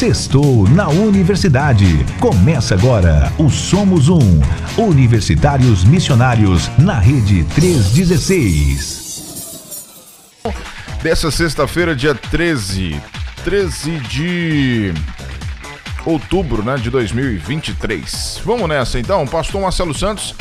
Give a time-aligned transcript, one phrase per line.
[0.00, 2.06] Sextou na Universidade.
[2.18, 4.40] Começa agora o Somos Um.
[4.78, 9.60] Universitários Missionários na Rede 316.
[11.02, 12.98] Dessa sexta-feira, dia 13.
[13.44, 14.94] 13 de
[16.06, 18.40] outubro né, de 2023.
[18.42, 19.26] Vamos nessa então.
[19.26, 20.34] Pastor Marcelo Santos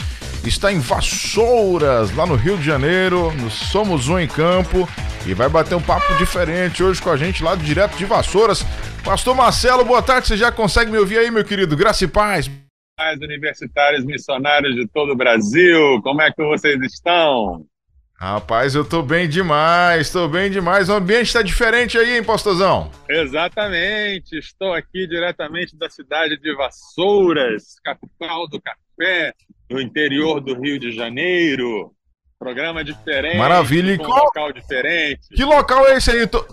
[0.45, 4.87] está em Vassouras, lá no Rio de Janeiro, no Somos Um em Campo,
[5.25, 8.65] e vai bater um papo diferente hoje com a gente lá direto de Vassouras.
[9.03, 11.75] Pastor Marcelo, boa tarde, você já consegue me ouvir aí, meu querido?
[11.75, 12.49] Graça e paz.
[12.95, 17.65] Paz universitários missionários de todo o Brasil, como é que vocês estão?
[18.13, 20.89] Rapaz, eu tô bem demais, tô bem demais.
[20.89, 22.91] O ambiente tá diferente aí, hein, pastorzão?
[23.07, 29.33] Exatamente, estou aqui diretamente da cidade de Vassouras, capital do café,
[29.71, 31.93] no interior do Rio de Janeiro.
[32.37, 33.37] Programa diferente.
[33.37, 33.93] Maravilha.
[33.93, 34.25] E qual...
[34.25, 35.27] local diferente.
[35.33, 36.27] Que local é esse aí?
[36.27, 36.45] Tô,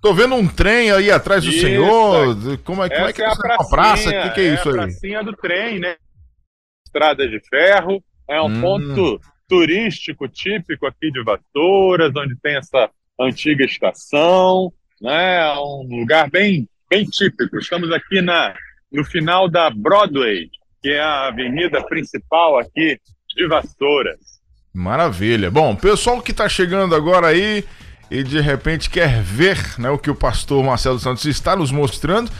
[0.00, 1.60] tô vendo um trem aí atrás do isso.
[1.60, 2.36] senhor.
[2.64, 4.08] Como é, como é que é, é pracinha, uma praça?
[4.08, 4.76] O que, que é, é isso aí?
[4.76, 5.96] É a pracinha do trem, né?
[6.86, 8.02] Estrada de ferro.
[8.28, 8.60] É um hum.
[8.60, 15.40] ponto turístico típico aqui de Vassouras, onde tem essa antiga estação, né?
[15.40, 17.58] É um lugar bem, bem típico.
[17.58, 18.54] Estamos aqui na,
[18.92, 20.50] no final da Broadway,
[20.82, 23.00] que é a avenida principal aqui
[23.34, 24.38] de Vassouras.
[24.72, 25.50] Maravilha.
[25.50, 27.64] Bom, pessoal que está chegando agora aí
[28.10, 32.30] e de repente quer ver né, o que o pastor Marcelo Santos está nos mostrando,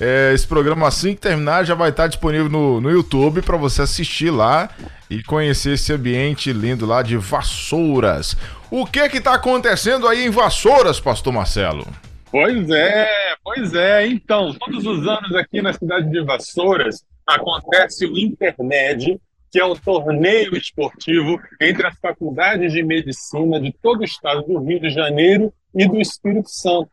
[0.00, 3.82] é, esse programa assim que terminar já vai estar disponível no, no YouTube para você
[3.82, 4.70] assistir lá
[5.10, 8.36] e conhecer esse ambiente lindo lá de Vassouras.
[8.70, 11.86] O que que está acontecendo aí em Vassouras, pastor Marcelo?
[12.30, 13.08] Pois é,
[13.42, 14.06] pois é.
[14.06, 19.20] Então, todos os anos aqui na cidade de Vassouras acontece o Intermédio,
[19.50, 24.58] que é um torneio esportivo entre as faculdades de medicina de todo o estado do
[24.58, 26.90] Rio de Janeiro e do Espírito Santo.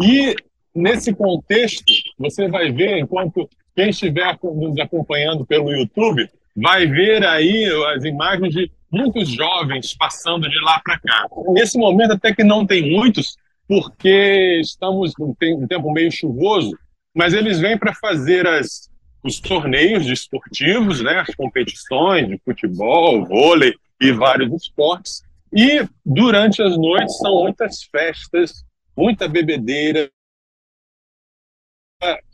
[0.00, 0.34] E
[0.74, 7.64] nesse contexto, você vai ver, enquanto quem estiver nos acompanhando pelo YouTube, vai ver aí
[7.94, 11.26] as imagens de muitos jovens passando de lá para cá.
[11.48, 13.36] Nesse momento, até que não tem muitos,
[13.66, 16.76] porque estamos num tempo meio chuvoso,
[17.14, 18.88] mas eles vêm para fazer as
[19.28, 25.22] os torneios esportivos, né, as competições de futebol, vôlei e vários esportes.
[25.52, 28.64] E durante as noites são muitas festas,
[28.96, 30.10] muita bebedeira,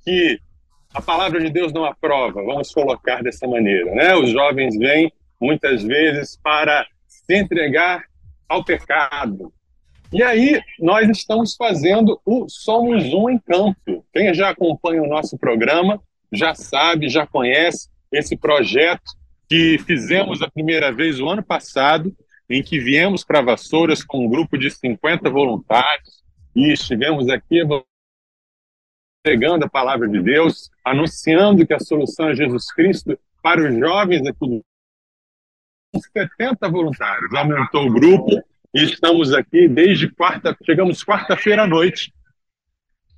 [0.04, 0.38] que
[0.94, 3.92] a palavra de Deus não aprova, vamos colocar dessa maneira.
[3.92, 4.14] Né?
[4.14, 8.04] Os jovens vêm muitas vezes para se entregar
[8.48, 9.52] ao pecado.
[10.12, 14.06] E aí nós estamos fazendo o Somos Um em Campo.
[14.12, 16.00] Quem já acompanha o nosso programa
[16.34, 19.12] já sabe, já conhece esse projeto
[19.48, 22.14] que fizemos a primeira vez o ano passado,
[22.48, 26.22] em que viemos para Vassouras com um grupo de 50 voluntários
[26.54, 27.62] e estivemos aqui
[29.22, 34.26] pregando a palavra de Deus, anunciando que a solução é Jesus Cristo para os jovens
[34.26, 34.62] aqui.
[36.12, 38.42] 70 voluntários, aumentou o grupo
[38.74, 42.12] e estamos aqui desde quarta, chegamos quarta-feira à noite.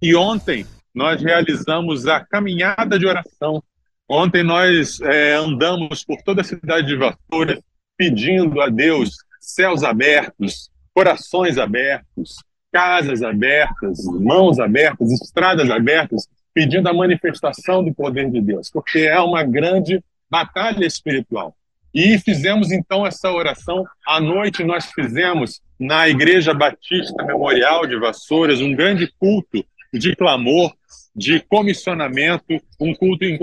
[0.00, 0.66] E ontem
[0.96, 3.62] nós realizamos a caminhada de oração.
[4.08, 7.60] Ontem nós é, andamos por toda a cidade de Vassouras
[7.98, 12.36] pedindo a Deus céus abertos, corações abertos,
[12.72, 19.20] casas abertas, mãos abertas, estradas abertas, pedindo a manifestação do poder de Deus, porque é
[19.20, 21.54] uma grande batalha espiritual.
[21.92, 23.84] E fizemos então essa oração.
[24.06, 30.72] À noite nós fizemos na Igreja Batista Memorial de Vassouras um grande culto de clamor,
[31.16, 33.38] de comissionamento, um culto em,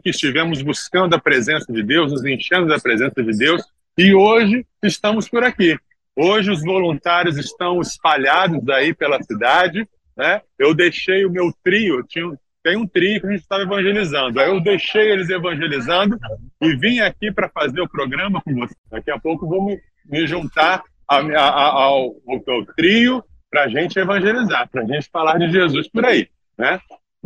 [0.00, 3.62] que estivemos buscando a presença de Deus, nos enchendo da presença de Deus,
[3.96, 5.78] e hoje estamos por aqui.
[6.14, 10.42] Hoje os voluntários estão espalhados aí pela cidade, né?
[10.58, 12.26] Eu deixei o meu trio, tinha,
[12.62, 14.38] tem um trio que a gente estava evangelizando.
[14.38, 16.18] Aí eu deixei eles evangelizando
[16.60, 18.78] e vim aqui para fazer o programa com vocês.
[18.90, 23.68] Daqui a pouco vou me, me juntar a, a, a, ao, ao trio para a
[23.68, 26.28] gente evangelizar, para a gente falar de Jesus por aí,
[26.58, 26.78] né?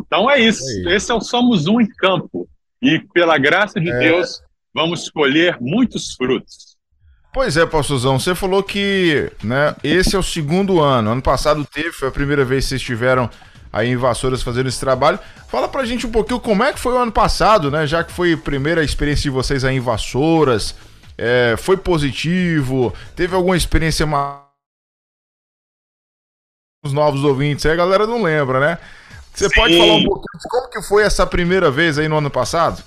[0.07, 0.65] Então é isso.
[0.89, 2.49] É Esse é o Somos Um em Campo.
[2.83, 3.99] E pela graça de é...
[3.99, 4.43] Deus,
[4.75, 6.71] vamos colher muitos frutos.
[7.33, 11.11] Pois é, pastorzão, você falou que né, esse é o segundo ano.
[11.11, 13.31] Ano passado teve, foi a primeira vez que vocês estiveram
[13.73, 15.19] aí em Vassouras fazendo esse trabalho.
[15.47, 17.87] Fala pra gente um pouquinho como é que foi o ano passado, né?
[17.87, 20.75] Já que foi a primeira experiência de vocês aí em Vassouras.
[21.17, 22.93] É, foi positivo?
[23.15, 24.41] Teve alguma experiência mais
[26.83, 28.79] os novos ouvintes aí, a galera não lembra, né?
[29.35, 29.55] Você Sim.
[29.55, 32.83] pode falar um pouquinho de como que foi essa primeira vez aí no ano passado?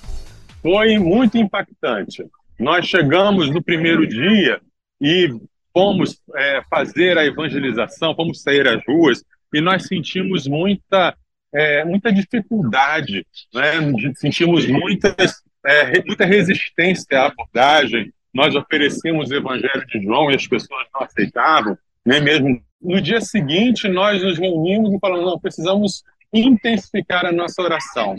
[0.62, 2.24] Foi muito impactante.
[2.58, 4.60] Nós chegamos no primeiro dia
[5.00, 5.28] e
[5.72, 11.16] fomos é, fazer a evangelização, fomos sair às ruas e nós sentimos muita
[11.54, 13.24] é, muita dificuldade,
[13.54, 13.74] né?
[14.16, 18.12] sentimos muitas, é, muita resistência à abordagem.
[18.32, 22.24] Nós oferecemos o Evangelho de João e as pessoas não aceitavam, nem né?
[22.24, 22.60] mesmo.
[22.82, 26.02] No dia seguinte, nós nos reunimos e falamos: não, precisamos
[26.34, 28.16] intensificar a nossa oração,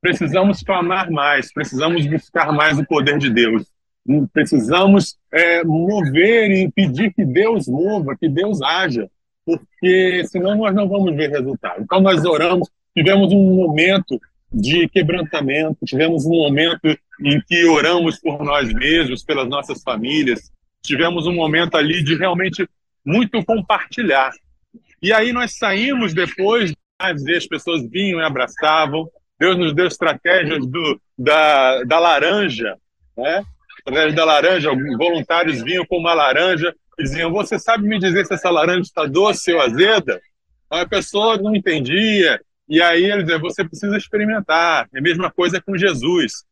[0.00, 3.66] precisamos clamar mais, precisamos buscar mais o poder de Deus,
[4.32, 9.10] precisamos é, mover e pedir que Deus mova, que Deus haja,
[9.44, 11.82] porque senão nós não vamos ver resultado.
[11.82, 14.20] Então nós oramos, tivemos um momento
[14.52, 16.86] de quebrantamento, tivemos um momento
[17.20, 20.52] em que oramos por nós mesmos, pelas nossas famílias,
[20.82, 22.68] tivemos um momento ali de realmente
[23.04, 24.32] muito compartilhar.
[25.02, 29.08] E aí nós saímos depois, as pessoas vinham e abraçavam,
[29.38, 32.76] Deus nos deu estratégias do, da, da laranja,
[33.16, 33.44] né?
[33.86, 38.34] através da laranja, voluntários vinham com uma laranja e diziam: Você sabe me dizer se
[38.34, 40.20] essa laranja está doce ou azeda?
[40.70, 44.88] A pessoa não entendia, e aí ele dizia: Você precisa experimentar.
[44.94, 46.44] É a mesma coisa com Jesus.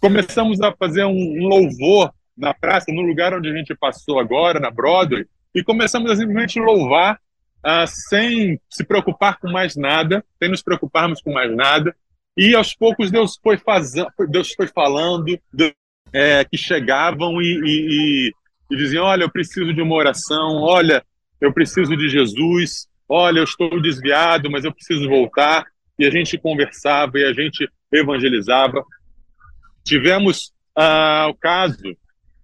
[0.00, 4.70] Começamos a fazer um, louvor na praça, no lugar onde a gente passou agora, na
[4.70, 7.18] Broadway, e começamos a simplesmente louvar
[7.64, 11.96] ah, sem se preocupar com mais nada, sem nos preocuparmos com mais nada.
[12.36, 15.38] E aos poucos Deus foi, fazendo, Deus foi falando,
[16.12, 18.32] é, que chegavam e, e,
[18.70, 21.02] e, diziam: Olha, eu preciso de uma oração, olha,
[21.40, 25.64] eu preciso de Jesus, olha, eu estou desviado, mas eu preciso voltar.
[25.98, 28.84] E a gente conversava e a gente evangelizava.
[29.84, 31.82] Tivemos ah, o caso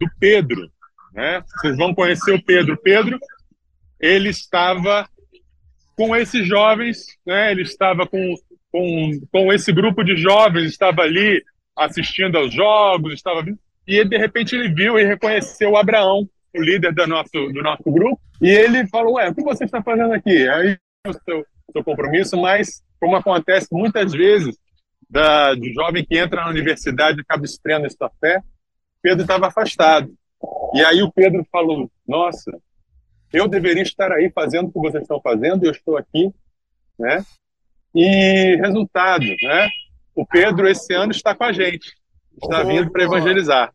[0.00, 0.70] do Pedro,
[1.12, 1.42] né?
[1.46, 2.76] Vocês vão conhecer o Pedro.
[2.80, 3.18] Pedro,
[4.00, 5.08] ele estava
[5.96, 7.50] com esses jovens, né?
[7.50, 8.34] Ele estava com
[8.72, 11.42] com, com esse grupo de jovens, estava ali
[11.76, 13.44] assistindo aos jogos, estava
[13.86, 17.90] e de repente ele viu e reconheceu o Abraão, o líder do nosso, do nosso
[17.90, 20.48] grupo, e ele falou, ué, o que você está fazendo aqui?
[20.48, 24.56] Aí o seu, seu compromisso, mas como acontece muitas vezes
[25.08, 28.40] da, do jovem que entra na universidade e acaba estreando sua fé,
[29.02, 30.12] Pedro estava afastado.
[30.74, 32.52] E aí o Pedro falou, nossa,
[33.32, 36.30] eu deveria estar aí fazendo o que vocês estão fazendo, eu estou aqui,
[36.98, 37.24] né?
[37.94, 39.68] E resultado, né?
[40.14, 41.94] O Pedro esse ano está com a gente,
[42.42, 43.72] está vindo para evangelizar.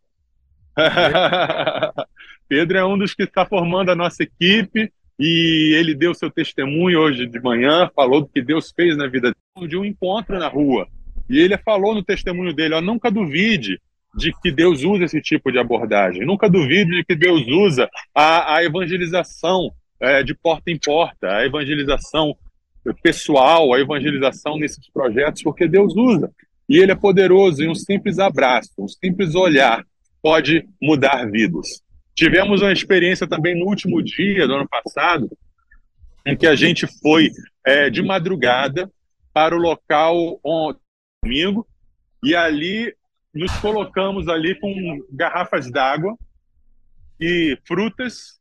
[2.48, 7.00] Pedro é um dos que está formando a nossa equipe e ele deu seu testemunho
[7.00, 10.48] hoje de manhã, falou do que Deus fez na vida dele, de um encontro na
[10.48, 10.88] rua.
[11.30, 13.82] E ele falou no testemunho dele: ó, nunca duvide
[14.16, 18.56] de que Deus usa esse tipo de abordagem, nunca duvide de que Deus usa a,
[18.56, 22.36] a evangelização é, de porta em porta, a evangelização
[23.02, 26.32] pessoal, a evangelização nesses projetos, porque Deus usa.
[26.68, 29.86] E Ele é poderoso e um simples abraço, um simples olhar
[30.22, 31.84] pode mudar vidas.
[32.16, 35.30] Tivemos uma experiência também no último dia do ano passado,
[36.26, 37.30] em que a gente foi
[37.64, 38.90] é, de madrugada
[39.34, 40.74] para o local on,
[41.24, 41.68] domingo
[42.24, 42.94] e ali
[43.36, 44.74] nos colocamos ali com
[45.12, 46.18] garrafas d'água
[47.20, 48.40] e frutas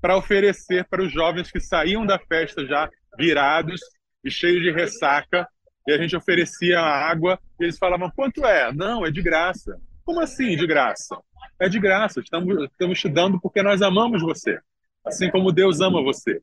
[0.00, 3.80] para oferecer para os jovens que saíam da festa já virados
[4.24, 5.48] e cheios de ressaca.
[5.86, 8.72] E a gente oferecia água e eles falavam: quanto é?
[8.72, 9.80] Não, é de graça.
[10.04, 11.16] Como assim de graça?
[11.60, 14.58] É de graça, estamos, estamos te dando porque nós amamos você,
[15.06, 16.40] assim como Deus ama você.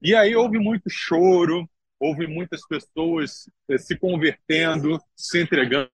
[0.00, 1.68] E aí houve muito choro,
[1.98, 5.90] houve muitas pessoas eh, se convertendo, se entregando.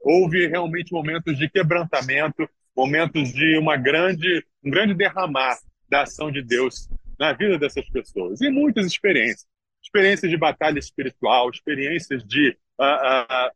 [0.00, 6.42] Houve realmente momentos de quebrantamento, momentos de uma grande, um grande derramar da ação de
[6.42, 6.88] Deus
[7.18, 8.40] na vida dessas pessoas.
[8.40, 9.46] E muitas experiências.
[9.82, 13.50] Experiências de batalha espiritual, experiências de uh, uh,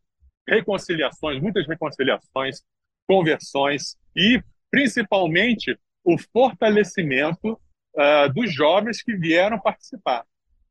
[0.48, 2.62] reconciliações, muitas reconciliações,
[3.06, 7.52] conversões e, principalmente, o fortalecimento
[7.94, 10.24] uh, dos jovens que vieram participar.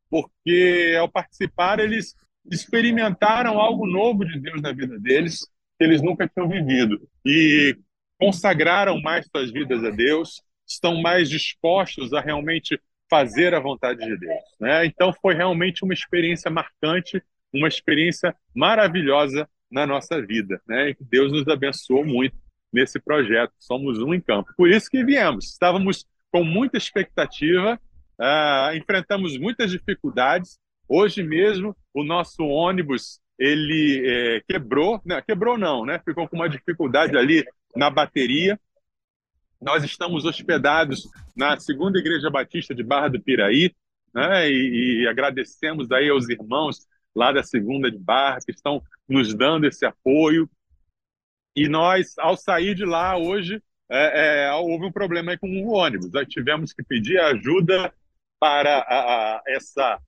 [0.09, 2.15] Porque, ao participar, eles
[2.49, 5.47] experimentaram algo novo de Deus na vida deles,
[5.79, 7.01] que eles nunca tinham vivido.
[7.25, 7.75] E
[8.19, 14.17] consagraram mais suas vidas a Deus, estão mais dispostos a realmente fazer a vontade de
[14.17, 14.43] Deus.
[14.59, 14.85] Né?
[14.85, 20.61] Então, foi realmente uma experiência marcante, uma experiência maravilhosa na nossa vida.
[20.67, 20.93] Né?
[20.99, 22.35] Deus nos abençoou muito
[22.71, 23.53] nesse projeto.
[23.57, 24.53] Somos um em campo.
[24.57, 25.45] Por isso que viemos.
[25.45, 27.79] Estávamos com muita expectativa,
[28.19, 30.59] uh, enfrentamos muitas dificuldades.
[30.87, 35.99] Hoje mesmo, o nosso ônibus ele é, quebrou, não, quebrou não, né?
[36.03, 38.59] Ficou com uma dificuldade ali na bateria.
[39.61, 43.73] Nós estamos hospedados na Segunda Igreja Batista de Barra do Piraí,
[44.13, 44.49] né?
[44.51, 49.65] E, e, agradecemos aí aos irmãos lá da Segunda de Barra que estão nos dando
[49.65, 50.49] esse apoio.
[51.55, 55.71] E nós, ao sair de lá hoje, é, é, houve um problema aí com o
[55.71, 56.11] ônibus.
[56.11, 57.93] Nós tivemos que pedir ajuda
[58.37, 59.99] para a, a, essa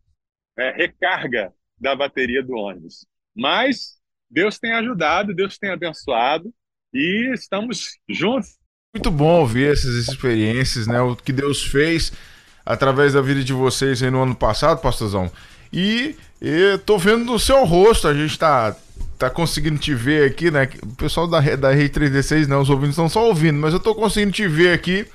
[0.58, 3.06] é, recarga da bateria do ônibus.
[3.36, 3.98] Mas
[4.30, 6.52] Deus tem ajudado, Deus tem abençoado
[6.94, 8.50] e estamos juntos.
[8.94, 11.02] Muito bom ouvir essas experiências, né?
[11.02, 12.12] O que Deus fez
[12.66, 15.32] através da vida de vocês aí no ano passado, pastorzão.
[15.72, 18.76] E eu tô vendo no seu rosto, a gente tá,
[19.18, 20.70] tá conseguindo te ver aqui, né?
[20.84, 23.96] O pessoal da, da Rede 316, não, os ouvintes estão só ouvindo, mas eu tô
[23.96, 25.06] conseguindo te ver aqui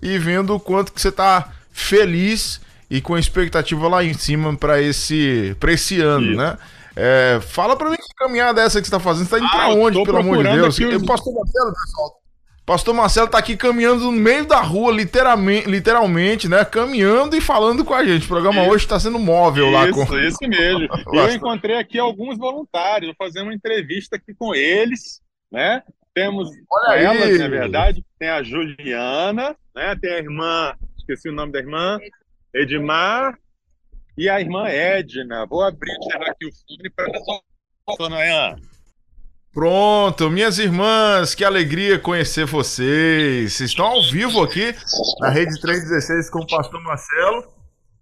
[0.00, 4.80] e vendo o quanto que você tá feliz e com expectativa lá em cima para
[4.80, 6.36] esse, pra esse ano, Isso.
[6.36, 6.56] né?
[6.96, 9.26] É, fala para mim que caminhada é essa que você tá fazendo.
[9.26, 10.78] Você tá indo ah, pra onde, pelo amor de Deus?
[10.78, 12.20] Eu, pastor Marcelo, pessoal.
[12.66, 16.64] Pastor Marcelo tá aqui caminhando no meio da rua, literalmente, literalmente né?
[16.64, 18.26] Caminhando e falando com a gente.
[18.26, 18.70] O programa isso.
[18.70, 20.06] hoje tá sendo móvel isso, lá.
[20.06, 20.18] Com...
[20.18, 20.88] Isso mesmo.
[21.12, 25.20] eu encontrei aqui alguns voluntários, vou fazer uma entrevista aqui com eles,
[25.50, 25.82] né?
[26.14, 27.38] Temos Olha elas, aí.
[27.38, 29.96] na verdade, tem a Juliana, né?
[30.00, 31.98] Tem a irmã, esqueci o nome da irmã,
[32.54, 33.36] Edmar
[34.16, 35.46] e a irmã Edna.
[35.46, 35.92] Vou abrir
[36.28, 38.60] aqui o fone para elas
[39.52, 43.52] Pronto, minhas irmãs, que alegria conhecer vocês.
[43.52, 44.74] Vocês estão ao vivo aqui
[45.18, 47.48] na Rede 316 com o pastor Marcelo.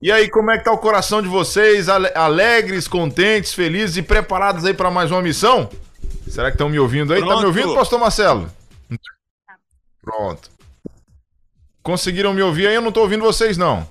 [0.01, 1.89] E aí, como é que tá o coração de vocês?
[1.89, 5.71] Alegres, contentes, felizes e preparados aí para mais uma missão?
[6.29, 7.21] Será que estão me ouvindo aí?
[7.21, 7.35] Pronto.
[7.35, 8.51] Tá me ouvindo, pastor Marcelo?
[10.03, 10.51] Pronto.
[11.83, 12.75] Conseguiram me ouvir aí?
[12.75, 13.89] Eu não tô ouvindo vocês não.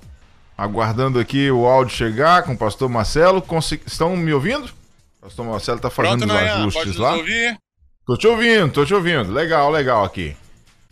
[0.58, 3.40] Aguardando aqui o áudio chegar com o pastor Marcelo.
[3.40, 3.84] Consegui...
[3.86, 4.66] Estão me ouvindo?
[4.66, 7.14] O pastor Marcelo tá fazendo Pronto, os ajustes lá.
[7.14, 7.56] Ouvir?
[8.04, 9.32] Tô te ouvindo, tô te ouvindo.
[9.32, 10.36] Legal, legal aqui.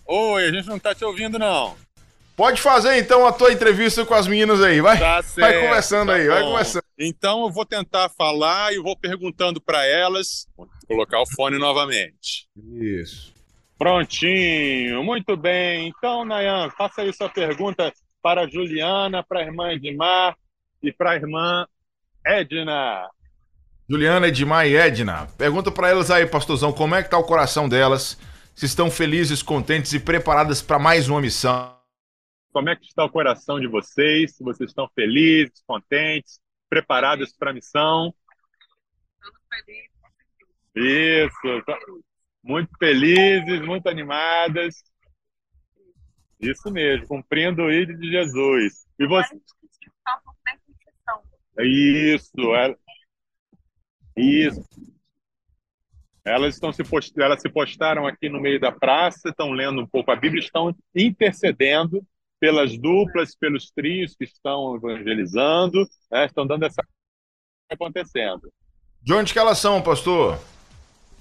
[0.06, 1.74] Oi, a gente não tá te ouvindo, não.
[2.36, 5.00] Pode fazer então a tua entrevista com as meninas aí, vai.
[5.00, 6.34] Tá certo, vai conversando tá aí, bom.
[6.34, 6.84] vai conversando.
[6.96, 10.46] Então eu vou tentar falar e vou perguntando para elas.
[10.56, 12.46] Vou colocar o fone novamente.
[12.72, 13.34] Isso.
[13.76, 15.88] Prontinho, muito bem.
[15.88, 17.92] Então, Nayan, faça aí sua pergunta
[18.26, 20.36] para a Juliana, para a irmã Edmar
[20.82, 21.64] e para a irmã
[22.26, 23.08] Edna.
[23.88, 27.68] Juliana, Edmar e Edna, pergunta para elas aí, pastorzão, como é que tá o coração
[27.68, 28.20] delas?
[28.52, 31.78] Se estão felizes, contentes e preparadas para mais uma missão?
[32.52, 34.34] Como é que está o coração de vocês?
[34.34, 38.12] Se vocês estão felizes, contentes, preparadas para a missão?
[40.74, 41.62] Isso,
[42.42, 44.82] muito felizes, muito animadas.
[46.40, 48.86] Isso mesmo, cumprindo o ídolo de Jesus.
[48.98, 49.40] E você?
[51.58, 52.76] Isso, ela...
[54.16, 54.62] isso.
[56.24, 57.18] Elas estão se post...
[57.20, 60.76] elas se postaram aqui no meio da praça, estão lendo um pouco a Bíblia, estão
[60.94, 62.04] intercedendo
[62.38, 66.26] pelas duplas, pelos trios que estão evangelizando, né?
[66.26, 66.82] estão dando essa
[67.70, 68.52] acontecendo.
[69.00, 70.38] De onde que elas são, pastor?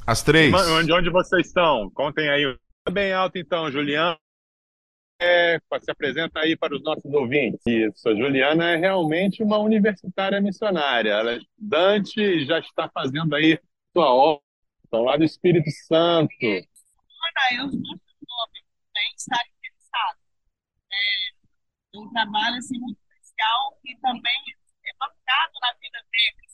[0.05, 0.51] As três.
[0.85, 1.89] De onde vocês estão?
[1.91, 2.57] Contem aí.
[2.91, 4.17] Bem alto então, Juliana
[5.19, 7.61] é, se apresenta aí para os nossos ouvintes.
[7.65, 11.11] Isso, a Juliana é realmente uma universitária missionária.
[11.11, 13.59] Ela é estudante já está fazendo aí
[13.93, 14.43] sua obra,
[14.87, 16.33] então, lá do Espírito Santo.
[16.43, 17.79] Ana, eu sou
[19.65, 20.19] interessado.
[21.93, 24.41] É um trabalho assim, muito especial e também
[24.85, 26.51] é marcado na vida deles.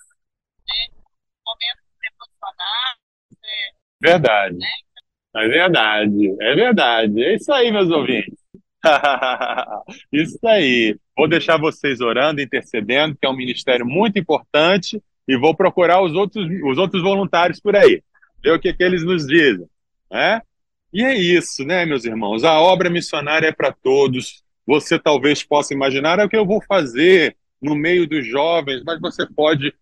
[0.67, 1.03] Né?
[1.45, 2.97] Momentos emocionais.
[3.43, 4.57] É, verdade.
[4.57, 4.67] Né?
[5.33, 7.23] É verdade, é verdade.
[7.23, 8.40] É isso aí, meus ouvintes.
[10.11, 10.97] Isso aí.
[11.15, 16.13] Vou deixar vocês orando, intercedendo, que é um ministério muito importante, e vou procurar os
[16.13, 18.01] outros, os outros voluntários por aí,
[18.43, 19.67] ver o que, que eles nos dizem.
[20.09, 20.41] Né?
[20.93, 22.43] E é isso, né, meus irmãos?
[22.43, 24.43] A obra missionária é para todos.
[24.65, 28.99] Você talvez possa imaginar é o que eu vou fazer no meio dos jovens, mas
[28.99, 29.73] você pode.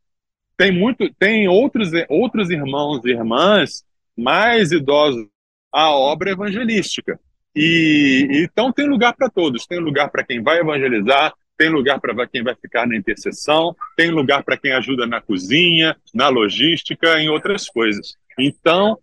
[0.57, 3.83] Tem muito, tem outros, outros irmãos e irmãs
[4.15, 5.25] mais idosos.
[5.71, 7.19] A obra evangelística.
[7.55, 12.25] E então tem lugar para todos, tem lugar para quem vai evangelizar, tem lugar para
[12.25, 17.27] quem vai ficar na intercessão, tem lugar para quem ajuda na cozinha, na logística, em
[17.27, 18.15] outras coisas.
[18.39, 18.97] Então,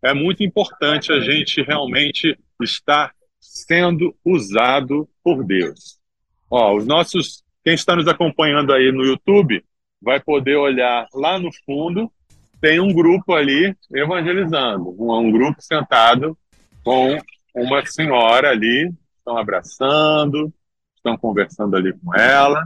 [0.00, 5.98] é muito importante a gente realmente estar sendo usado por Deus.
[6.48, 9.64] Ó, os nossos, quem está nos acompanhando aí no YouTube,
[10.00, 12.10] vai poder olhar lá no fundo,
[12.60, 16.36] tem um grupo ali evangelizando, um, um grupo sentado
[16.84, 17.18] com
[17.54, 20.52] uma senhora ali, estão abraçando,
[20.96, 22.64] estão conversando ali com ela,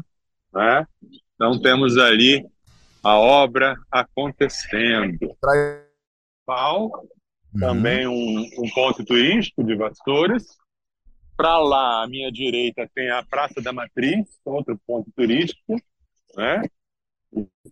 [0.52, 0.86] né?
[1.34, 2.46] Então temos ali
[3.02, 5.36] a obra acontecendo.
[6.44, 6.90] Pau,
[7.54, 7.60] uhum.
[7.60, 10.44] também um, um, ponto turístico de Vassouras.
[11.36, 15.76] Para lá, à minha direita, tem a Praça da Matriz, outro ponto turístico,
[16.34, 16.62] né?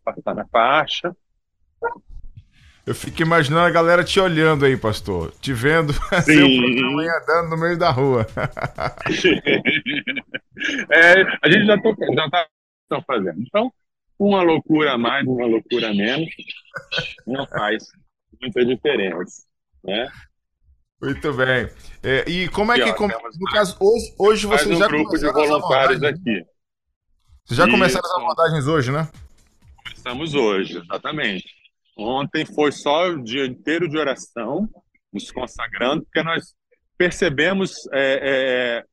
[0.04, 1.16] Passar na faixa.
[2.86, 5.32] Eu fico imaginando a galera te olhando aí, pastor.
[5.40, 8.26] Te vendo programa andando no meio da rua.
[10.90, 12.46] é, a gente já, tô, já tá
[13.06, 13.40] fazendo.
[13.40, 13.72] Então,
[14.18, 16.28] uma loucura a mais, uma loucura a menos,
[17.26, 17.84] não faz
[18.40, 19.44] muita diferença,
[19.82, 20.06] né?
[21.00, 21.70] Muito bem.
[22.02, 25.32] É, e como é que, ó, no caso, hoje, hoje vocês um já grupo de
[25.32, 26.44] voluntários aqui.
[27.46, 29.08] Vocês já começaram as abordagens hoje, né?
[29.82, 31.63] Começamos hoje, exatamente.
[31.96, 34.68] Ontem foi só o dia inteiro de oração,
[35.12, 36.54] nos consagrando, porque nós
[36.98, 38.84] percebemos é, é,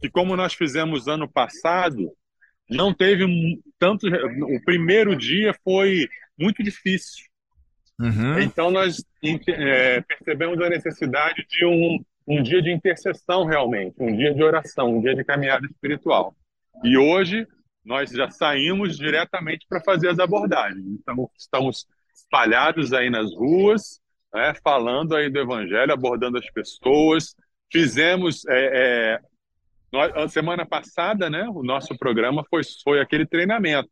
[0.00, 2.12] que, como nós fizemos ano passado,
[2.68, 3.26] não teve
[3.78, 4.06] tanto.
[4.06, 6.08] O primeiro dia foi
[6.38, 7.24] muito difícil.
[7.98, 8.38] Uhum.
[8.40, 9.04] Então, nós
[9.48, 14.96] é, percebemos a necessidade de um, um dia de intercessão, realmente, um dia de oração,
[14.96, 16.34] um dia de caminhada espiritual.
[16.82, 17.46] E hoje
[17.84, 20.86] nós já saímos diretamente para fazer as abordagens.
[20.86, 21.86] Então, estamos
[22.22, 24.00] espalhados aí nas ruas,
[24.32, 27.34] né, falando aí do Evangelho, abordando as pessoas.
[27.70, 29.18] Fizemos é,
[29.92, 33.90] é, a semana passada, né, o nosso programa foi, foi aquele treinamento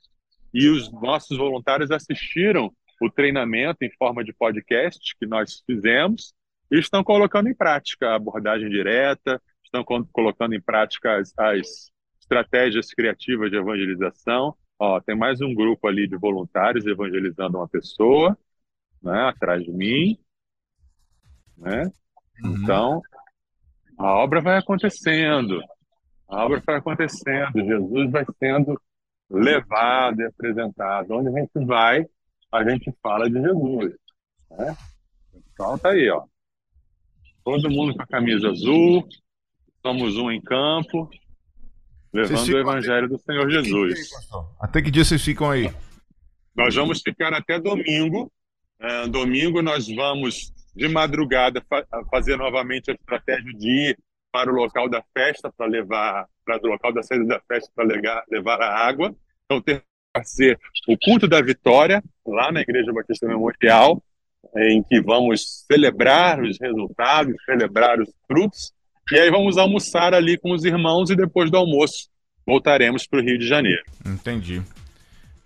[0.52, 6.34] e os nossos voluntários assistiram o treinamento em forma de podcast que nós fizemos
[6.70, 12.92] e estão colocando em prática a abordagem direta, estão colocando em prática as, as estratégias
[12.92, 14.54] criativas de evangelização.
[14.78, 18.38] Ó, tem mais um grupo ali de voluntários evangelizando uma pessoa,
[19.02, 20.16] né, atrás de mim,
[21.56, 21.90] né?
[22.44, 22.56] Uhum.
[22.62, 23.02] Então,
[23.98, 25.60] a obra vai acontecendo,
[26.28, 28.80] a obra vai acontecendo, Jesus vai sendo
[29.28, 31.10] levado e apresentado.
[31.12, 32.06] Onde a gente vai,
[32.52, 33.94] a gente fala de Jesus,
[34.50, 34.76] né?
[35.52, 36.24] Então tá aí, ó.
[37.42, 39.08] Todo mundo com a camisa azul,
[39.82, 41.10] somos um em campo,
[42.22, 44.10] levando o evangelho do Senhor Jesus.
[44.60, 45.70] Até que dia vocês ficam aí?
[46.56, 48.30] Nós vamos ficar até domingo.
[48.80, 53.98] Uh, domingo nós vamos de madrugada fa fazer novamente a estratégia de ir
[54.30, 57.84] para o local da festa para levar para o local da saída da festa para
[57.84, 59.14] levar, levar a água.
[59.44, 59.82] Então que
[60.24, 60.58] ser
[60.88, 64.02] o culto da vitória lá na Igreja Batista Memorial,
[64.56, 68.72] em que vamos celebrar os resultados, celebrar os frutos
[69.10, 72.08] e aí vamos almoçar ali com os irmãos e depois do almoço
[72.46, 73.82] voltaremos para o Rio de Janeiro.
[74.04, 74.62] Entendi.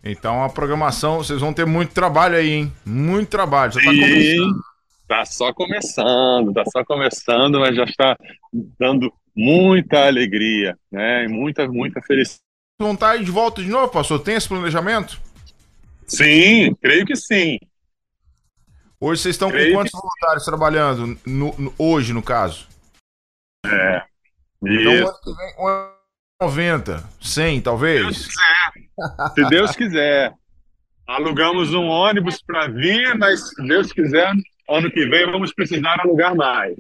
[0.04, 2.72] Então a programação, vocês vão ter muito trabalho aí, hein?
[2.84, 3.72] Muito trabalho.
[3.72, 4.64] Já está começando.
[5.08, 8.16] Tá só começando, tá só começando, mas já está
[8.78, 11.24] dando muita alegria, né?
[11.24, 12.42] E muita, muita felicidade.
[12.80, 14.20] Vão estar aí de volta de novo, pastor?
[14.20, 15.20] Tem esse planejamento?
[16.06, 17.58] Sim, creio que sim.
[19.00, 21.18] Hoje vocês estão creio com quantos voluntários trabalhando?
[21.26, 22.66] No, no, hoje, no caso?
[23.66, 24.02] É.
[24.64, 25.92] Então, ano que vem,
[26.40, 28.16] 90, 100 talvez?
[28.16, 29.34] Se Deus quiser.
[29.34, 30.34] Se Deus quiser.
[31.06, 34.32] Alugamos um ônibus para vir, mas se Deus quiser,
[34.68, 36.76] ano que vem vamos precisar alugar mais.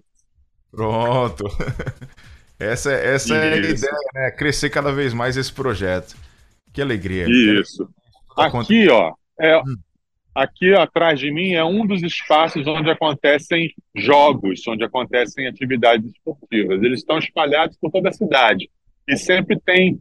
[0.70, 1.44] Pronto.
[2.58, 4.30] Essa, essa é a ideia, né?
[4.30, 6.14] Crescer cada vez mais esse projeto.
[6.72, 7.26] Que alegria.
[7.28, 7.88] Isso.
[8.38, 9.76] Aqui, ó, é, hum.
[10.34, 16.82] Aqui atrás de mim é um dos espaços onde acontecem jogos, onde acontecem atividades esportivas.
[16.82, 18.70] Eles estão espalhados por toda a cidade.
[19.06, 20.00] E sempre tem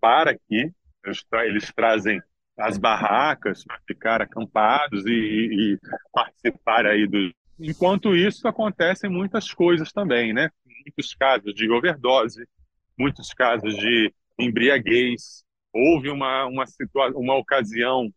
[0.00, 0.72] para aqui,
[1.04, 2.20] eles, tra eles trazem
[2.58, 5.78] as barracas para ficar acampados e, e, e,
[6.12, 7.32] participar aí do.
[7.58, 10.50] Enquanto isso, acontecem muitas coisas também, né?
[10.84, 12.44] Muitos casos de overdose,
[12.98, 15.44] muitos casos de embriaguez.
[15.72, 16.64] Houve uma, uma,
[17.14, 18.12] uma ocasião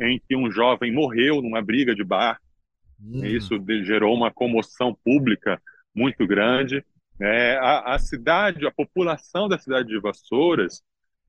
[0.00, 2.38] em que um jovem morreu numa briga de bar.
[3.00, 3.24] Hum.
[3.24, 5.60] Isso gerou uma comoção pública
[5.94, 6.84] muito grande.
[7.20, 10.82] É, a, a, cidade, a população da cidade de Vassouras,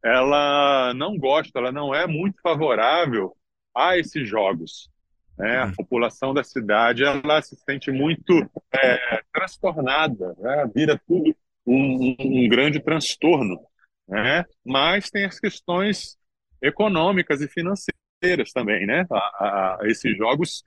[0.03, 3.35] ela não gosta, ela não é muito favorável
[3.75, 4.89] a esses jogos.
[5.37, 5.57] Né?
[5.57, 5.73] A hum.
[5.75, 8.33] população da cidade ela se sente muito
[8.73, 10.69] é, transtornada, né?
[10.73, 13.59] vira tudo um, um, um grande transtorno.
[14.07, 14.45] Né?
[14.65, 16.17] Mas tem as questões
[16.61, 19.05] econômicas e financeiras financeiras também, né?
[19.11, 20.63] A, a, esses jogos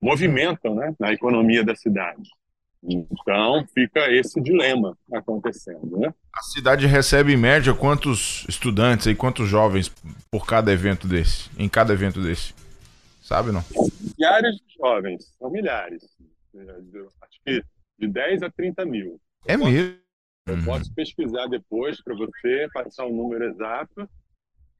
[0.00, 2.28] movimentam né, na economia da cidade.
[2.82, 6.14] Então fica esse dilema acontecendo, né?
[6.32, 9.92] A cidade recebe em média quantos estudantes e quantos jovens
[10.30, 11.50] por cada evento desse?
[11.58, 12.54] Em cada evento desse?
[13.20, 13.64] Sabe não?
[14.16, 16.04] Milhares de jovens, são milhares.
[16.54, 17.62] Acho que
[17.98, 19.20] de 10 a 30 mil.
[19.44, 19.98] É eu mesmo?
[20.46, 24.08] Posso, eu posso pesquisar depois para você, passar o um número exato,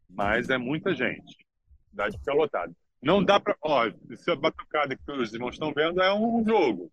[0.09, 1.48] mas é muita gente
[1.89, 2.73] cidade fica lotada.
[3.03, 3.57] Não dá para.
[3.63, 6.91] Ó, essa batucada que os irmãos estão vendo é um jogo.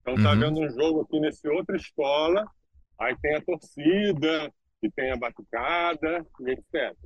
[0.00, 0.40] Então tá uhum.
[0.40, 2.46] vendo um jogo aqui nesse outra escola,
[2.98, 6.96] aí tem a torcida, e tem a batucada, e etc.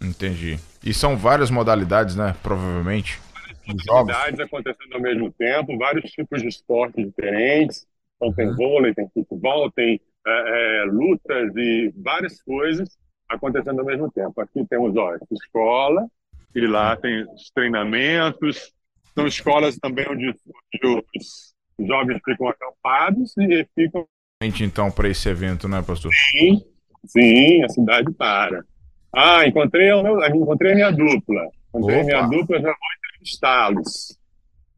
[0.00, 0.58] Entendi.
[0.84, 2.36] E são várias modalidades, né?
[2.42, 3.20] Provavelmente.
[3.32, 7.86] Várias modalidades acontecendo ao mesmo tempo, vários tipos de esportes diferentes.
[8.16, 8.56] Então tem uhum.
[8.56, 12.98] vôlei, tem futebol, tem é, é, lutas e várias coisas
[13.28, 14.40] acontecendo ao mesmo tempo.
[14.40, 16.06] Aqui temos ó, escola,
[16.54, 18.72] e lá tem os treinamentos,
[19.14, 21.54] são escolas também onde, onde os
[21.86, 24.06] jovens ficam acampados e ficam.
[24.40, 26.12] Então, para esse evento, né, pastor?
[26.30, 26.62] Sim,
[27.06, 28.64] sim, a cidade para.
[29.12, 31.48] Ah, encontrei, encontrei a minha dupla.
[31.68, 34.18] Encontrei a minha dupla, já vou entrevistá-los.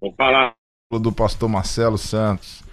[0.01, 0.55] Vou falar.
[0.91, 2.65] Do pastor Marcelo Santos.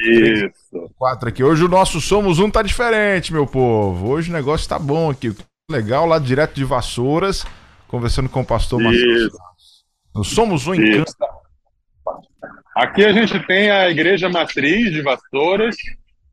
[0.00, 0.90] Isso.
[0.96, 1.42] Quatro aqui.
[1.42, 4.08] Hoje o nosso Somos Um tá diferente, meu povo.
[4.08, 5.34] Hoje o negócio tá bom aqui.
[5.70, 7.44] Legal, lá direto de Vassouras,
[7.90, 9.30] conversando com o pastor Marcelo
[10.14, 11.04] Nós somos um em
[12.76, 15.74] Aqui a gente tem a Igreja Matriz de Vassouras,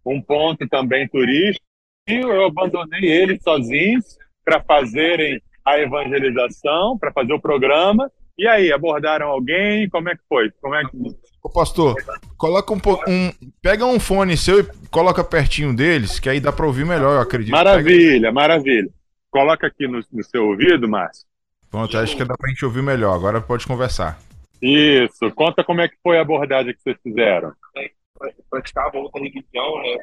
[0.06, 1.66] um ponto também turístico.
[2.08, 4.06] E eu abandonei eles sozinhos
[4.46, 8.10] para fazerem a evangelização, para fazer o programa.
[8.38, 9.90] E aí, abordaram alguém?
[9.90, 10.52] Como é que foi?
[10.62, 10.96] Como é que
[11.44, 11.96] Ô, pastor,
[12.38, 12.78] coloca um.
[13.08, 17.16] Um, pega um fone seu e coloca pertinho deles, que aí dá para ouvir melhor,
[17.16, 17.52] eu acredito.
[17.52, 18.32] Maravilha, pega...
[18.32, 18.90] maravilha.
[19.32, 21.26] Coloca aqui no, no, seu ouvido, Márcio.
[21.70, 23.14] Pronto, acho que dá pra gente ouvir melhor.
[23.14, 24.20] Agora pode conversar.
[24.62, 25.32] Isso.
[25.36, 27.54] Conta como é que foi a abordagem que vocês fizeram.
[28.50, 29.98] Praticava outra religião, né?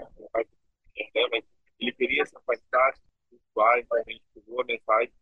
[1.81, 5.13] Ele queria se afastar espiritual, então a gente pegou a mensagem.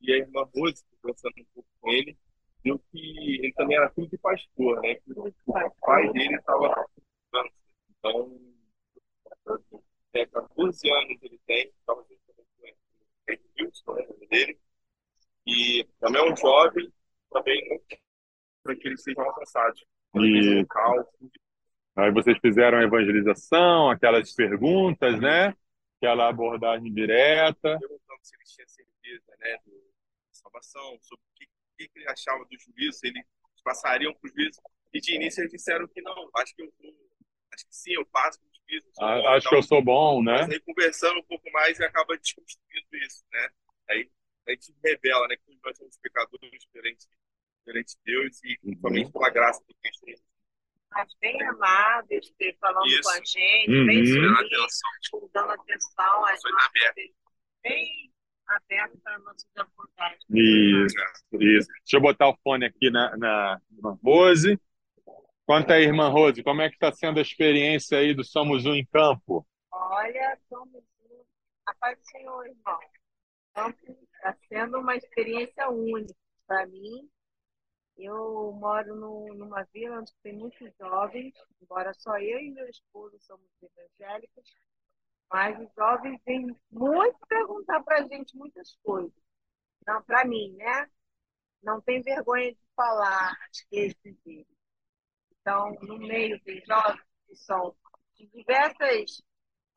[0.00, 2.16] E a irmã Rose, conversando um pouco com ele,
[2.62, 4.94] viu que ele também era filho de pastor, né?
[4.94, 6.86] Que o pai dele estava
[7.98, 8.38] Então,
[10.14, 12.04] é, 14 anos ele tem, estava
[13.28, 14.58] Ed Wilson, né, dele,
[15.46, 16.92] e também é um jovem,
[17.30, 17.80] também
[18.62, 19.84] para que eles sejam alcançados.
[20.14, 20.60] E...
[20.60, 21.12] Local.
[21.96, 25.54] Aí vocês fizeram a evangelização, aquelas perguntas, né?
[25.98, 27.78] Aquela abordagem direta.
[27.78, 32.44] Perguntando se eles tinham certeza, né, de salvação, sobre o que que, que ele achava
[32.44, 33.24] do juízo, se eles
[33.62, 34.60] passariam para o juízo.
[34.92, 36.72] E de início eles disseram que não, acho que eu
[37.52, 38.86] acho que sim, eu passo para o juízo.
[38.98, 40.42] Ah, bom, acho que eu sou bom, né?
[40.42, 43.48] Mas aí conversando um pouco mais e acaba desconstruindo isso, né?
[43.90, 44.10] Aí
[44.46, 47.08] a gente revela, né, que nós somos pecadores diferentes,
[47.58, 48.80] diferentes de Deus e uhum.
[48.80, 50.24] somente pela graça de Cristo.
[50.90, 53.02] Mas bem amáveis, falando isso.
[53.02, 53.86] com a gente, uhum.
[53.86, 54.80] bem sumidos,
[55.32, 57.14] dando atenção a gente.
[57.62, 58.12] Bem
[58.46, 60.24] aberto para nossas abordagens.
[60.30, 60.96] Isso,
[61.32, 61.68] isso.
[61.68, 64.58] Deixa eu botar o fone aqui na, na irmã Rose.
[65.44, 68.74] Conta aí, irmã Rose, como é que está sendo a experiência aí do Somos Um
[68.74, 69.46] em Campo?
[69.70, 71.24] Olha, Somos Um,
[71.66, 72.78] a paz do Senhor, irmão.
[74.26, 76.12] Está sendo uma experiência única
[76.48, 77.08] para mim.
[77.96, 83.16] Eu moro no, numa vila onde tem muitos jovens, embora só eu e meu esposo
[83.20, 84.52] somos evangélicos,
[85.32, 89.14] mas os jovens vêm muito perguntar para a gente muitas coisas.
[89.86, 90.90] Não, para mim, né?
[91.62, 94.46] Não tem vergonha de falar as queixas deles.
[95.40, 97.76] Então, no meio tem jovens que são
[98.16, 99.22] de diversas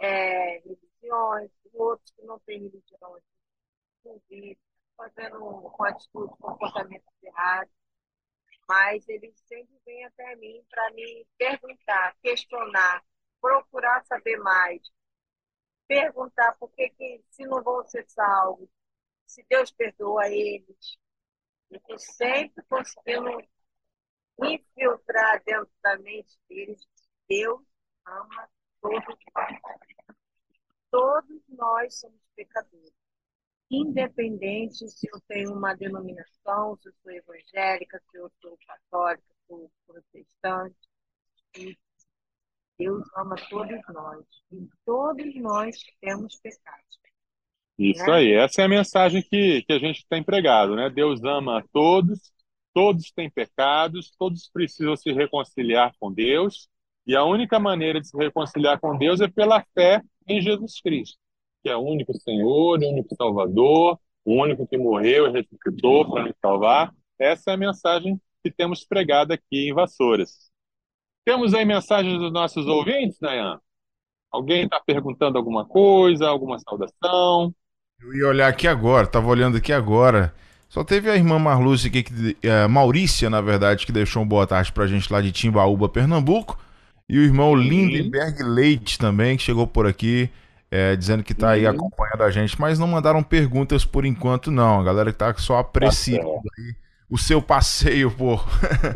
[0.02, 3.16] é, religiões, outros que não têm religião,
[4.96, 5.40] fazendo
[5.72, 7.74] com atitude, comportamentos errados.
[8.68, 13.04] Mas eles sempre vêm até mim para me perguntar, questionar,
[13.42, 14.82] procurar saber mais,
[15.88, 18.70] perguntar por que, que se não vão ser salvos,
[19.26, 20.98] se Deus perdoa eles.
[21.72, 23.42] Eu estou sempre conseguindo
[24.44, 26.88] infiltrar dentro da mente deles
[27.30, 27.62] Deus
[28.06, 28.50] ama
[28.82, 29.60] todos nós.
[30.90, 32.94] Todos nós somos pecadores.
[33.72, 39.54] Independente se eu tenho uma denominação, se eu sou evangélica, se eu sou católica, se
[39.54, 40.76] eu sou protestante,
[42.80, 44.26] Deus ama todos nós.
[44.52, 47.00] E todos nós temos pecados.
[47.78, 48.14] Isso né?
[48.14, 50.90] aí, essa é a mensagem que, que a gente tem pregado, né?
[50.90, 52.34] Deus ama a todos,
[52.74, 56.70] todos têm pecados, todos precisam se reconciliar com Deus,
[57.08, 61.18] e a única maneira de se reconciliar com Deus é pela fé em Jesus Cristo,
[61.62, 66.26] que é o único Senhor, o único Salvador, o único que morreu e ressuscitou para
[66.26, 66.94] nos salvar.
[67.18, 70.50] Essa é a mensagem que temos pregado aqui em Vassouras.
[71.26, 73.60] Temos aí mensagens dos nossos ouvintes, Nayan?
[74.32, 77.54] Alguém está perguntando alguma coisa, alguma saudação?
[78.02, 80.34] Eu ia olhar aqui agora, estava olhando aqui agora.
[80.70, 84.46] Só teve a irmã Marlúcia aqui, que, é, Maurícia, na verdade, que deixou um boa
[84.46, 86.60] tarde pra gente lá de Timbaúba, Pernambuco.
[87.10, 90.30] E o irmão Lindenberg Leite também, que chegou por aqui,
[90.72, 94.80] é, dizendo que está aí acompanhando a gente, mas não mandaram perguntas por enquanto, não.
[94.80, 96.64] A galera que tá só apreciando tá
[97.10, 98.46] o seu passeio por,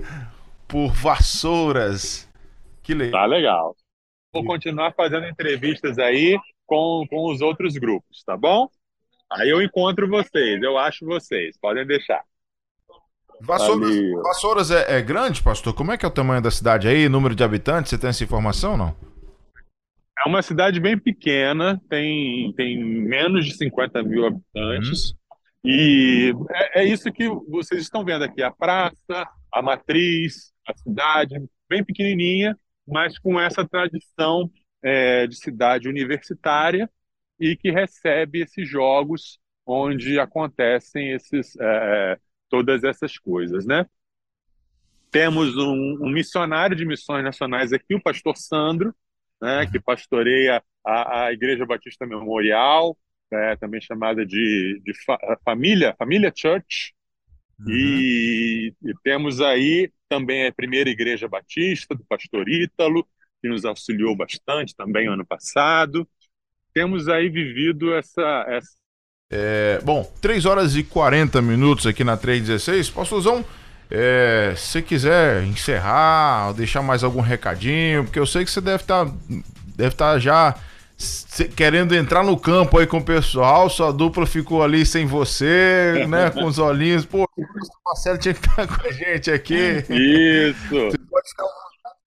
[0.68, 2.30] por Vassouras.
[2.84, 3.22] Que legal.
[3.22, 3.76] Tá legal.
[4.32, 8.68] Vou continuar fazendo entrevistas aí com, com os outros grupos, tá bom?
[9.32, 12.22] Aí eu encontro vocês, eu acho vocês, podem deixar.
[13.42, 13.90] Vassouras,
[14.24, 15.74] Vassouras é, é, grande, pastor?
[15.74, 17.90] Como é que é o tamanho da cidade aí, número de habitantes?
[17.90, 18.96] Você tem essa informação não?
[20.20, 25.12] É uma cidade bem pequena, tem, tem menos de 50 mil habitantes.
[25.12, 25.18] Uhum.
[25.66, 31.36] E é, é, isso que vocês estão vendo aqui: a praça, a matriz, a cidade,
[31.70, 34.50] bem pequenininha, mas com essa tradição
[34.84, 36.90] é, de cidade universitária
[37.40, 42.18] e que recebe esses jogos onde acontecem esses, é,
[42.50, 43.86] todas essas coisas, né?
[45.10, 48.94] Temos um, um, missionário de missões nacionais aqui, o pastor Sandro,
[49.44, 52.98] né, que pastoreia a, a Igreja Batista Memorial,
[53.30, 56.94] é, também chamada de, de fa Família, Família Church.
[57.60, 57.70] Uhum.
[57.70, 63.06] E, e, temos aí também a primeira Igreja Batista, do pastor Ítalo,
[63.42, 66.08] que nos auxiliou bastante também ano passado.
[66.74, 68.46] Temos aí vivido essa.
[68.48, 68.72] essa...
[69.30, 72.90] É, bom, 3 horas e 40 minutos aqui na 316.
[72.92, 73.44] Pastorzão,
[73.96, 79.06] é, se quiser encerrar, deixar mais algum recadinho, porque eu sei que você deve estar
[79.06, 79.12] tá,
[79.76, 80.56] deve tá já
[81.56, 86.30] querendo entrar no campo aí com o pessoal, sua dupla ficou ali sem você, né,
[86.34, 87.06] com os olhinhos.
[87.06, 87.44] Pô, o
[87.86, 89.86] Marcelo tinha que estar com a gente aqui.
[89.88, 90.70] Isso.
[90.70, 91.46] Você pode ficar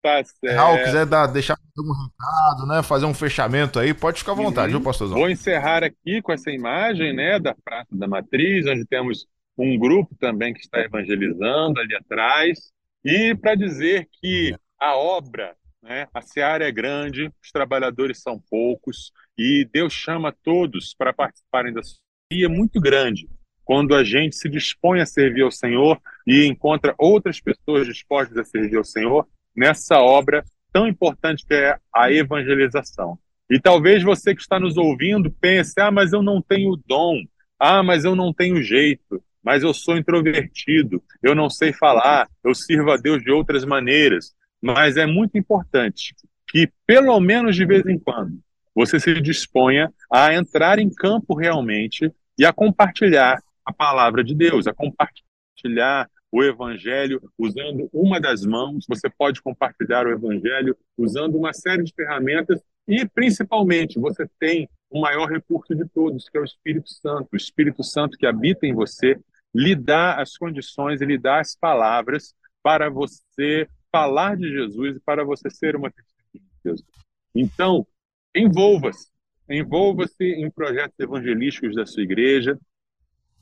[0.03, 0.85] Tá certo.
[0.85, 2.81] quiser dar, deixar um recado, né?
[2.81, 4.79] Fazer um fechamento aí, pode ficar à vontade, uhum.
[4.79, 5.18] viu, pastorzão?
[5.18, 10.14] Vou encerrar aqui com essa imagem, né, da Praça da Matriz, onde temos um grupo
[10.19, 12.73] também que está evangelizando ali atrás,
[13.05, 16.09] e para dizer que a obra né?
[16.12, 21.83] A seara é grande, os trabalhadores são poucos e Deus chama todos para participarem da
[21.83, 21.99] sua
[22.33, 23.29] é muito grande.
[23.64, 28.45] Quando a gente se dispõe a servir ao Senhor e encontra outras pessoas dispostas a
[28.45, 33.16] servir ao Senhor nessa obra tão importante que é a evangelização.
[33.49, 37.23] E talvez você que está nos ouvindo pense: ah, mas eu não tenho dom,
[37.61, 42.54] ah, mas eu não tenho jeito, mas eu sou introvertido, eu não sei falar, eu
[42.54, 46.14] sirvo a Deus de outras maneiras mas é muito importante
[46.48, 48.40] que, pelo menos de vez em quando,
[48.74, 54.66] você se disponha a entrar em campo realmente e a compartilhar a palavra de Deus,
[54.66, 58.85] a compartilhar o evangelho usando uma das mãos.
[58.88, 65.00] Você pode compartilhar o evangelho usando uma série de ferramentas e, principalmente, você tem o
[65.00, 67.28] maior recurso de todos, que é o Espírito Santo.
[67.32, 69.18] O Espírito Santo que habita em você
[69.54, 75.00] lhe dá as condições e lhe dá as palavras para você falar de Jesus e
[75.00, 76.87] para você ser uma testemunha de Jesus.
[77.35, 77.87] Então,
[78.35, 79.09] envolva-se.
[79.48, 82.59] Envolva-se em projetos evangelísticos da sua igreja,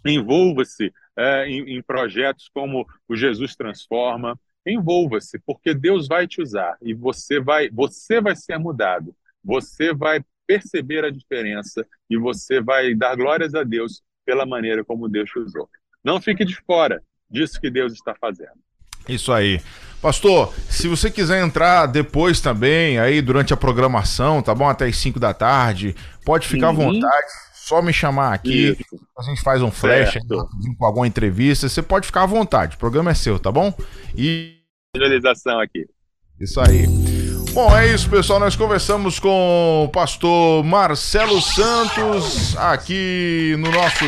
[0.05, 6.77] envolva-se é, em, em projetos como o Jesus Transforma, envolva-se, porque Deus vai te usar
[6.83, 12.95] e você vai, você vai ser mudado, você vai perceber a diferença e você vai
[12.95, 15.69] dar glórias a Deus pela maneira como Deus te usou.
[16.05, 18.53] Não fique de fora disso que Deus está fazendo.
[19.09, 19.61] Isso aí.
[20.01, 24.69] Pastor, se você quiser entrar depois também, aí durante a programação, tá bom?
[24.69, 26.89] Até as 5 da tarde, pode ficar uhum.
[26.89, 27.27] à vontade.
[27.55, 29.07] Só me chamar aqui, Isso.
[29.19, 30.19] a gente faz um flash
[30.79, 31.67] com alguma entrevista.
[31.67, 33.73] Você pode ficar à vontade, o programa é seu, tá bom?
[34.15, 34.59] E.
[34.95, 35.87] Realização aqui.
[36.39, 36.87] Isso aí.
[37.55, 38.39] Bom, é isso, pessoal.
[38.39, 44.05] Nós conversamos com o pastor Marcelo Santos aqui no nosso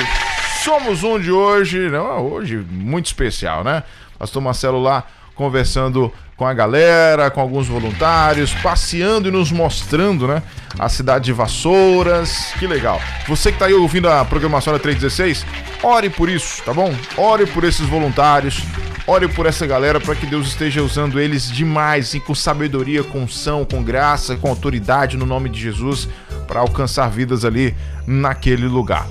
[0.66, 1.88] Somos Um de hoje.
[1.90, 3.84] Não, hoje muito especial, né?
[4.18, 10.42] Pastor Marcelo lá conversando com a galera, com alguns voluntários, passeando e nos mostrando, né?
[10.76, 12.52] A cidade de Vassouras.
[12.58, 13.00] Que legal.
[13.28, 15.46] Você que está aí ouvindo a programação da 316,
[15.84, 16.92] ore por isso, tá bom?
[17.16, 18.60] Ore por esses voluntários.
[19.06, 23.20] Ore por essa galera para que Deus esteja usando eles demais, assim, com sabedoria, com
[23.20, 26.08] unção, com graça, com autoridade no nome de Jesus
[26.46, 27.74] para alcançar vidas ali
[28.06, 29.06] naquele lugar.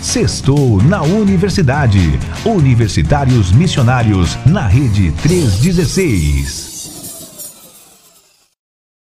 [0.00, 2.18] Sextou na Universidade.
[2.44, 6.71] Universitários Missionários na Rede 316.